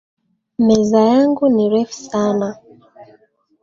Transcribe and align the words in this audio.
Meza 0.59 0.99
yangu 0.99 1.45
ni 1.49 1.65
refu 1.71 1.93
sana 2.07 2.49